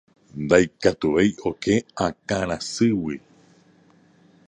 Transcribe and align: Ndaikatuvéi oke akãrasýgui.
Ndaikatuvéi 0.43 1.27
oke 1.49 1.73
akãrasýgui. 2.05 3.15